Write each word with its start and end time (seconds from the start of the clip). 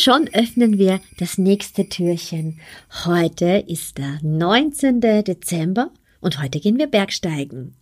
Und 0.00 0.04
schon 0.04 0.28
öffnen 0.32 0.78
wir 0.78 0.98
das 1.18 1.36
nächste 1.36 1.86
Türchen. 1.86 2.58
Heute 3.04 3.62
ist 3.66 3.98
der 3.98 4.18
19. 4.22 4.98
Dezember 4.98 5.90
und 6.22 6.40
heute 6.42 6.58
gehen 6.58 6.78
wir 6.78 6.86
Bergsteigen. 6.86 7.74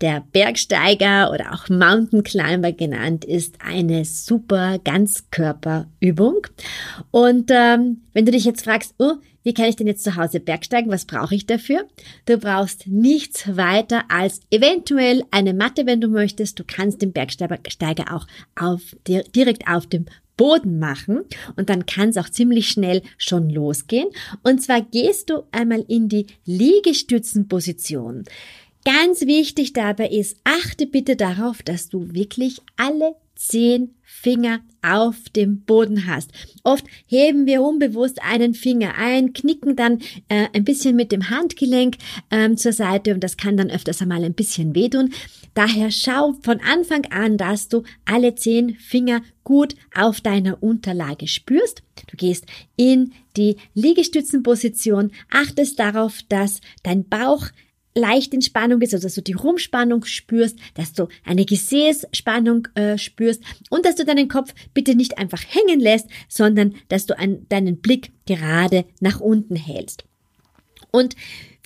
Der 0.00 0.24
Bergsteiger 0.32 1.30
oder 1.30 1.52
auch 1.52 1.68
Mountain 1.68 2.22
Climber 2.22 2.72
genannt 2.72 3.26
ist 3.26 3.56
eine 3.60 4.06
super 4.06 4.78
Ganzkörperübung. 4.78 6.46
Und 7.10 7.50
ähm, 7.52 8.00
wenn 8.14 8.24
du 8.24 8.32
dich 8.32 8.46
jetzt 8.46 8.64
fragst, 8.64 8.94
oh, 8.96 9.16
wie 9.42 9.52
kann 9.52 9.66
ich 9.66 9.76
denn 9.76 9.86
jetzt 9.86 10.04
zu 10.04 10.16
Hause 10.16 10.40
Bergsteigen? 10.40 10.90
Was 10.90 11.04
brauche 11.04 11.34
ich 11.34 11.44
dafür? 11.44 11.86
Du 12.24 12.38
brauchst 12.38 12.86
nichts 12.86 13.58
weiter 13.58 14.04
als 14.08 14.40
eventuell 14.50 15.22
eine 15.32 15.52
Matte, 15.52 15.84
wenn 15.84 16.00
du 16.00 16.08
möchtest. 16.08 16.58
Du 16.58 16.64
kannst 16.66 17.02
den 17.02 17.12
Bergsteiger 17.12 18.14
auch 18.14 18.26
auf, 18.56 18.96
direkt 19.06 19.68
auf 19.68 19.86
dem 19.86 20.06
Boden 20.38 20.78
machen 20.78 21.24
und 21.56 21.68
dann 21.68 21.84
kann 21.84 22.08
es 22.08 22.16
auch 22.16 22.30
ziemlich 22.30 22.70
schnell 22.70 23.02
schon 23.18 23.50
losgehen. 23.50 24.08
Und 24.42 24.62
zwar 24.62 24.80
gehst 24.80 25.28
du 25.28 25.42
einmal 25.52 25.84
in 25.86 26.08
die 26.08 26.28
Liegestützenposition. 26.46 28.24
Ganz 28.88 29.26
wichtig 29.26 29.74
dabei 29.74 30.08
ist, 30.08 30.38
achte 30.44 30.86
bitte 30.86 31.14
darauf, 31.14 31.62
dass 31.62 31.90
du 31.90 32.14
wirklich 32.14 32.62
alle 32.78 33.16
zehn 33.34 33.94
Finger 34.02 34.60
auf 34.80 35.28
dem 35.36 35.60
Boden 35.60 36.06
hast. 36.06 36.30
Oft 36.64 36.86
heben 37.06 37.44
wir 37.44 37.60
unbewusst 37.60 38.22
einen 38.22 38.54
Finger 38.54 38.94
ein, 38.96 39.34
knicken 39.34 39.76
dann 39.76 39.98
äh, 40.28 40.46
ein 40.54 40.64
bisschen 40.64 40.96
mit 40.96 41.12
dem 41.12 41.28
Handgelenk 41.28 41.98
ähm, 42.30 42.56
zur 42.56 42.72
Seite 42.72 43.12
und 43.12 43.22
das 43.22 43.36
kann 43.36 43.58
dann 43.58 43.70
öfters 43.70 44.00
einmal 44.00 44.24
ein 44.24 44.32
bisschen 44.32 44.74
wehtun. 44.74 45.12
Daher 45.52 45.90
schau 45.90 46.32
von 46.40 46.58
Anfang 46.60 47.04
an, 47.12 47.36
dass 47.36 47.68
du 47.68 47.82
alle 48.06 48.36
zehn 48.36 48.74
Finger 48.76 49.20
gut 49.44 49.74
auf 49.94 50.22
deiner 50.22 50.62
Unterlage 50.62 51.28
spürst. 51.28 51.82
Du 52.10 52.16
gehst 52.16 52.46
in 52.76 53.12
die 53.36 53.56
Liegestützenposition, 53.74 55.10
achtest 55.30 55.78
darauf, 55.78 56.20
dass 56.30 56.62
dein 56.82 57.06
Bauch 57.06 57.48
leicht 57.98 58.32
in 58.32 58.42
Spannung 58.42 58.80
ist, 58.80 58.94
also 58.94 59.06
dass 59.06 59.14
du 59.14 59.22
die 59.22 59.34
Rumpfspannung 59.34 60.04
spürst, 60.04 60.58
dass 60.74 60.92
du 60.92 61.08
eine 61.24 61.44
Gesäßspannung 61.44 62.68
äh, 62.74 62.96
spürst 62.96 63.42
und 63.70 63.84
dass 63.84 63.96
du 63.96 64.04
deinen 64.04 64.28
Kopf 64.28 64.54
bitte 64.72 64.94
nicht 64.94 65.18
einfach 65.18 65.42
hängen 65.46 65.80
lässt, 65.80 66.06
sondern 66.28 66.74
dass 66.88 67.06
du 67.06 67.18
an, 67.18 67.46
deinen 67.48 67.78
Blick 67.78 68.12
gerade 68.26 68.84
nach 69.00 69.20
unten 69.20 69.56
hältst. 69.56 70.04
Und 70.90 71.16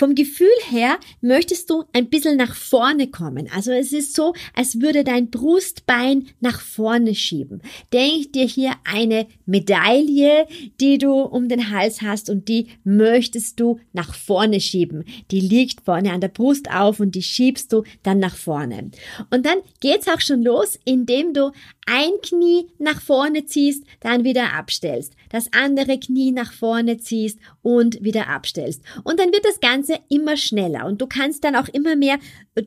vom 0.03 0.17
Gefühl 0.17 0.49
her 0.69 0.99
möchtest 1.21 1.71
du 1.71 1.85
ein 1.93 2.09
bisschen 2.09 2.37
nach 2.37 2.57
vorne 2.57 3.07
kommen. 3.07 3.49
Also 3.55 3.71
es 3.71 3.93
ist 3.93 4.17
so, 4.17 4.35
als 4.53 4.81
würde 4.81 5.05
dein 5.05 5.31
Brustbein 5.31 6.27
nach 6.41 6.61
vorne 6.61 7.15
schieben. 7.15 7.63
Denk 7.93 8.33
dir 8.33 8.45
hier 8.45 8.73
eine 8.83 9.29
Medaille, 9.47 10.49
die 10.81 10.99
du 10.99 11.13
um 11.21 11.49
den 11.49 11.71
Hals 11.71 12.03
hast 12.03 12.31
und 12.31 12.49
die 12.49 12.67
möchtest 12.83 13.61
du 13.61 13.79
nach 13.93 14.13
vorne 14.13 14.61
schieben. 14.61 15.05
Die 15.31 15.39
liegt 15.39 15.83
vorne 15.83 16.13
an 16.13 16.21
der 16.21 16.27
Brust 16.27 16.69
auf 16.69 16.99
und 16.99 17.15
die 17.15 17.23
schiebst 17.23 17.73
du 17.73 17.85
dann 18.03 18.19
nach 18.19 18.35
vorne. 18.35 18.91
Und 19.31 19.47
dann 19.47 19.59
geht's 19.79 20.09
auch 20.09 20.21
schon 20.21 20.43
los, 20.43 20.81
indem 20.85 21.33
du 21.33 21.53
ein 21.87 22.13
Knie 22.23 22.69
nach 22.79 23.01
vorne 23.01 23.47
ziehst, 23.47 23.85
dann 24.01 24.25
wieder 24.25 24.55
abstellst, 24.55 25.15
das 25.31 25.53
andere 25.53 25.99
Knie 25.99 26.31
nach 26.31 26.53
vorne 26.53 26.99
ziehst 26.99 27.39
und 27.63 28.03
wieder 28.03 28.29
abstellst. 28.29 28.83
Und 29.03 29.19
dann 29.19 29.33
wird 29.33 29.45
das 29.45 29.61
Ganze 29.61 29.92
immer 30.09 30.37
schneller 30.37 30.87
und 30.87 31.01
du 31.01 31.07
kannst 31.07 31.45
dann 31.45 31.57
auch 31.57 31.69
immer 31.69 31.97
mehr 31.97 32.19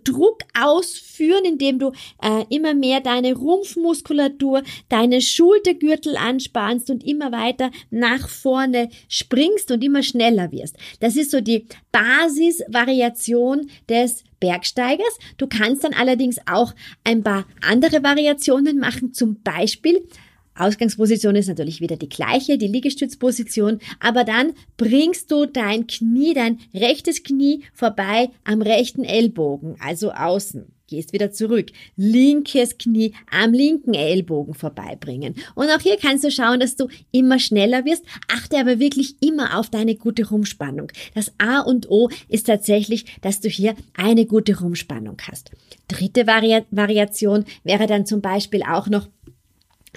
Druck 0.03 0.39
ausführen, 0.59 1.45
indem 1.45 1.79
du 1.79 1.91
äh, 2.21 2.43
immer 2.49 2.73
mehr 2.73 3.01
deine 3.01 3.33
Rumpfmuskulatur, 3.33 4.63
deine 4.89 5.21
Schultergürtel 5.21 6.17
anspannst 6.17 6.89
und 6.89 7.05
immer 7.05 7.31
weiter 7.31 7.71
nach 7.91 8.27
vorne 8.27 8.89
springst 9.07 9.71
und 9.71 9.83
immer 9.83 10.01
schneller 10.01 10.51
wirst. 10.51 10.77
Das 10.99 11.15
ist 11.15 11.31
so 11.31 11.41
die 11.41 11.67
Basisvariation 11.91 13.69
des 13.87 14.23
Bergsteigers. 14.39 15.17
Du 15.37 15.47
kannst 15.47 15.83
dann 15.83 15.93
allerdings 15.93 16.39
auch 16.47 16.73
ein 17.03 17.23
paar 17.23 17.45
andere 17.61 18.03
Variationen 18.03 18.79
machen, 18.79 19.13
zum 19.13 19.41
Beispiel 19.41 20.07
Ausgangsposition 20.57 21.35
ist 21.35 21.47
natürlich 21.47 21.81
wieder 21.81 21.97
die 21.97 22.09
gleiche, 22.09 22.57
die 22.57 22.67
Liegestützposition, 22.67 23.79
aber 23.99 24.23
dann 24.23 24.53
bringst 24.77 25.31
du 25.31 25.45
dein 25.45 25.87
Knie, 25.87 26.33
dein 26.33 26.59
rechtes 26.73 27.23
Knie 27.23 27.63
vorbei 27.73 28.29
am 28.43 28.61
rechten 28.61 29.03
Ellbogen, 29.03 29.75
also 29.79 30.11
außen. 30.11 30.75
Gehst 30.87 31.13
wieder 31.13 31.31
zurück. 31.31 31.71
Linkes 31.95 32.77
Knie 32.77 33.13
am 33.31 33.53
linken 33.53 33.95
Ellbogen 33.95 34.53
vorbeibringen. 34.53 35.33
Und 35.55 35.69
auch 35.69 35.79
hier 35.79 35.97
kannst 35.97 36.23
du 36.23 36.29
schauen, 36.29 36.59
dass 36.59 36.75
du 36.75 36.89
immer 37.11 37.39
schneller 37.39 37.85
wirst. 37.85 38.05
Achte 38.31 38.59
aber 38.59 38.79
wirklich 38.79 39.15
immer 39.19 39.57
auf 39.57 39.71
deine 39.71 39.95
gute 39.95 40.29
Rumspannung. 40.29 40.91
Das 41.15 41.33
A 41.39 41.61
und 41.61 41.89
O 41.89 42.09
ist 42.27 42.45
tatsächlich, 42.45 43.05
dass 43.21 43.39
du 43.39 43.49
hier 43.49 43.73
eine 43.95 44.27
gute 44.27 44.59
Rumspannung 44.59 45.17
hast. 45.27 45.49
Dritte 45.87 46.27
Vari 46.27 46.61
Variation 46.69 47.45
wäre 47.63 47.87
dann 47.87 48.05
zum 48.05 48.21
Beispiel 48.21 48.61
auch 48.61 48.87
noch 48.87 49.07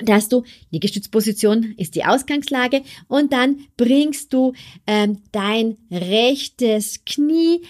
dass 0.04 0.28
du 0.28 0.44
Liegestützposition 0.70 1.74
ist 1.76 1.94
die 1.94 2.04
Ausgangslage 2.04 2.82
und 3.08 3.32
dann 3.32 3.60
bringst 3.76 4.32
du 4.32 4.52
ähm, 4.86 5.18
dein 5.32 5.76
rechtes 5.90 7.04
Knie 7.04 7.62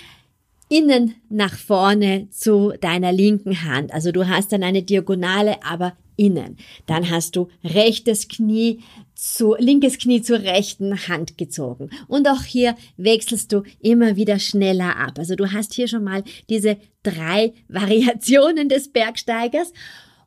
innen 0.69 1.15
nach 1.29 1.57
vorne 1.57 2.29
zu 2.31 2.73
deiner 2.81 3.13
linken 3.13 3.65
Hand. 3.65 3.93
Also 3.93 4.13
du 4.13 4.29
hast 4.29 4.53
dann 4.53 4.63
eine 4.63 4.83
Diagonale, 4.83 5.63
aber 5.65 5.97
innen. 6.17 6.59
Dann 6.87 7.09
hast 7.09 7.37
du 7.37 7.49
rechtes 7.65 8.29
Knie 8.29 8.81
zu, 9.15 9.55
linkes 9.59 9.99
Knie 9.99 10.21
zur 10.21 10.41
rechten 10.41 11.09
Hand 11.09 11.39
gezogen. 11.39 11.91
Und 12.09 12.29
auch 12.29 12.43
hier 12.43 12.77
wechselst 12.97 13.53
du 13.53 13.63
immer 13.81 14.17
wieder 14.17 14.39
schneller 14.39 14.97
ab. 14.97 15.19
Also 15.19 15.37
du 15.37 15.51
hast 15.53 15.75
hier 15.75 15.89
schon 15.89 16.05
mal 16.05 16.23
diese 16.51 16.77
drei 17.03 17.55
Variationen 17.69 18.69
des 18.69 18.93
Bergsteigers. 18.93 19.73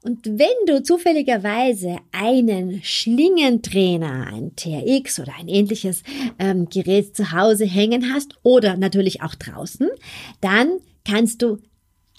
Und 0.04 0.26
wenn 0.26 0.66
du 0.66 0.82
zufälligerweise 0.82 1.98
einen 2.12 2.82
Schlingentrainer, 2.84 4.28
ein 4.34 4.56
TRX 4.56 5.20
oder 5.20 5.34
ein 5.40 5.48
ähnliches 5.48 6.02
ähm, 6.40 6.70
Gerät 6.70 7.16
zu 7.16 7.32
Hause 7.32 7.66
hängen 7.66 8.12
hast 8.12 8.34
oder 8.42 8.78
natürlich 8.78 9.22
auch 9.22 9.36
draußen, 9.36 9.90
dann 10.42 10.80
kannst 11.06 11.44
du 11.44 11.60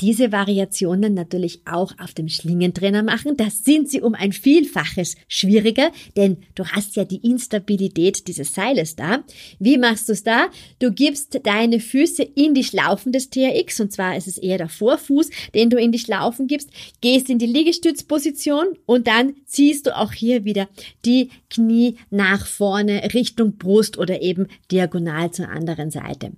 diese 0.01 0.33
Variationen 0.33 1.15
natürlich 1.15 1.61
auch 1.65 1.93
auf 1.99 2.13
dem 2.15 2.29
Schlingentrainer 2.29 3.03
machen. 3.03 3.37
Das 3.37 3.65
sind 3.65 3.89
sie 3.91 4.01
um 4.01 4.15
ein 4.15 4.33
Vielfaches 4.33 5.17
schwieriger, 5.29 5.93
denn 6.17 6.39
du 6.55 6.67
hast 6.67 6.97
ja 6.97 7.05
die 7.05 7.25
Instabilität 7.29 8.27
dieses 8.27 8.55
Seiles 8.55 8.97
da. 8.97 9.23
Wie 9.59 9.79
machst 9.79 10.09
du 10.09 10.13
es 10.13 10.25
da? 10.25 10.47
Du 10.79 10.93
gibst 10.93 11.41
deine 11.45 11.79
Füße 11.81 12.23
in 12.23 12.55
die 12.55 12.65
Schlaufen 12.65 13.13
des 13.13 13.31
TRX 13.31 13.81
und 13.81 13.93
zwar 13.93 14.17
ist 14.17 14.27
es 14.27 14.39
eher 14.39 14.59
der 14.59 14.69
Vorfuß, 14.69 15.31
den 15.55 15.71
du 15.71 15.79
in 15.79 15.93
die 15.93 15.99
Schlaufen 15.99 16.47
gibst, 16.47 16.71
gehst 17.01 17.31
in 17.31 17.39
die 17.39 17.47
Liegestützposition 17.47 18.67
und 18.87 19.07
dann 19.07 19.35
ziehst 19.47 19.87
du 19.87 19.97
auch 19.97 20.13
hier 20.13 20.45
wieder 20.45 20.69
die 21.05 21.31
Knie 21.51 21.97
nach 22.11 22.47
vorne 22.47 23.13
Richtung 23.15 23.57
Brust 23.57 23.99
oder 23.99 24.23
eben 24.23 24.49
diagonal 24.71 25.31
zur 25.31 25.49
anderen 25.49 25.91
Seite. 25.91 26.33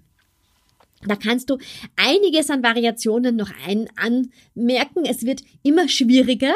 Da 1.07 1.17
kannst 1.17 1.51
du 1.51 1.59
einiges 1.97 2.51
an 2.51 2.63
Variationen 2.63 3.37
noch 3.37 3.51
ein 3.67 3.89
anmerken. 3.97 5.05
Es 5.05 5.27
wird 5.27 5.43
immer 5.63 5.89
schwieriger 5.89 6.55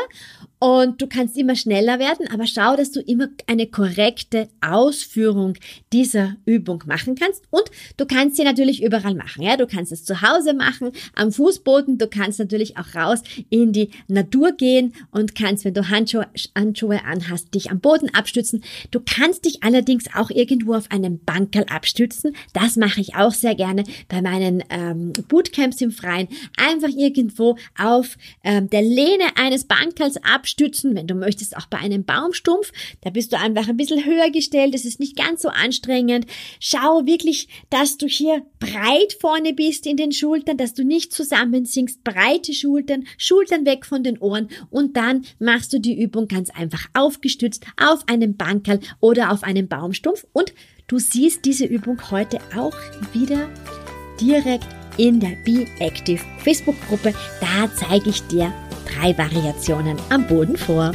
und 0.58 1.00
du 1.00 1.06
kannst 1.06 1.36
immer 1.36 1.54
schneller 1.54 1.98
werden, 1.98 2.26
aber 2.32 2.46
schau, 2.46 2.76
dass 2.76 2.90
du 2.90 3.00
immer 3.00 3.28
eine 3.46 3.66
korrekte 3.66 4.48
Ausführung 4.60 5.54
dieser 5.92 6.36
Übung 6.46 6.82
machen 6.86 7.14
kannst 7.14 7.44
und 7.50 7.64
du 7.96 8.06
kannst 8.06 8.36
sie 8.36 8.44
natürlich 8.44 8.82
überall 8.82 9.14
machen. 9.14 9.42
Ja, 9.42 9.56
du 9.56 9.66
kannst 9.66 9.92
es 9.92 10.04
zu 10.04 10.20
Hause 10.20 10.54
machen, 10.54 10.90
am 11.14 11.30
Fußboden, 11.30 11.98
du 11.98 12.08
kannst 12.08 12.38
natürlich 12.38 12.76
auch 12.76 12.94
raus 12.94 13.20
in 13.50 13.72
die 13.72 13.90
Natur 14.08 14.52
gehen 14.52 14.94
und 15.10 15.34
kannst, 15.34 15.64
wenn 15.64 15.74
du 15.74 15.88
Handschuhe, 15.88 16.26
Handschuhe 16.56 17.04
anhast, 17.04 17.54
dich 17.54 17.70
am 17.70 17.80
Boden 17.80 18.12
abstützen. 18.14 18.64
Du 18.90 19.00
kannst 19.00 19.44
dich 19.44 19.62
allerdings 19.62 20.06
auch 20.14 20.30
irgendwo 20.30 20.74
auf 20.74 20.90
einem 20.90 21.20
Bankerl 21.24 21.66
abstützen. 21.68 22.34
Das 22.52 22.76
mache 22.76 23.00
ich 23.00 23.14
auch 23.14 23.32
sehr 23.32 23.54
gerne 23.54 23.84
bei 24.08 24.22
meinen 24.22 24.64
ähm, 24.70 25.12
Bootcamps 25.28 25.80
im 25.80 25.92
Freien. 25.92 26.28
Einfach 26.56 26.88
irgendwo 26.88 27.56
auf 27.78 28.16
ähm, 28.42 28.68
der 28.70 28.82
Lehne 28.82 29.36
eines 29.36 29.64
Bankerls 29.64 30.16
abstützen, 30.16 30.47
wenn 30.94 31.06
du 31.06 31.14
möchtest, 31.14 31.56
auch 31.56 31.66
bei 31.66 31.78
einem 31.78 32.04
Baumstumpf. 32.04 32.72
Da 33.02 33.10
bist 33.10 33.32
du 33.32 33.38
einfach 33.38 33.68
ein 33.68 33.76
bisschen 33.76 34.04
höher 34.04 34.30
gestellt. 34.30 34.74
Das 34.74 34.84
ist 34.84 35.00
nicht 35.00 35.16
ganz 35.16 35.42
so 35.42 35.48
anstrengend. 35.48 36.26
Schau 36.60 37.06
wirklich, 37.06 37.48
dass 37.70 37.96
du 37.96 38.06
hier 38.06 38.42
breit 38.58 39.16
vorne 39.20 39.52
bist 39.52 39.86
in 39.86 39.96
den 39.96 40.12
Schultern, 40.12 40.56
dass 40.56 40.74
du 40.74 40.84
nicht 40.84 41.12
zusammensinkst. 41.12 42.04
Breite 42.04 42.52
Schultern, 42.52 43.04
Schultern 43.16 43.66
weg 43.66 43.86
von 43.86 44.02
den 44.02 44.18
Ohren 44.18 44.48
und 44.70 44.96
dann 44.96 45.24
machst 45.38 45.72
du 45.72 45.80
die 45.80 46.00
Übung 46.00 46.28
ganz 46.28 46.50
einfach 46.50 46.86
aufgestützt 46.94 47.64
auf 47.76 48.08
einem 48.08 48.36
Bankerl 48.36 48.80
oder 49.00 49.32
auf 49.32 49.42
einem 49.42 49.68
Baumstumpf 49.68 50.26
und 50.32 50.52
du 50.86 50.98
siehst 50.98 51.44
diese 51.44 51.64
Übung 51.64 52.10
heute 52.10 52.38
auch 52.56 52.74
wieder 53.12 53.48
direkt 54.20 54.66
in 54.96 55.20
der 55.20 55.36
Be 55.44 55.66
Active 55.78 56.20
Facebook-Gruppe. 56.38 57.14
Da 57.40 57.70
zeige 57.74 58.10
ich 58.10 58.22
dir 58.22 58.52
drei 58.88 59.16
Variationen 59.16 59.96
am 60.10 60.26
Boden 60.26 60.56
vor. 60.56 60.92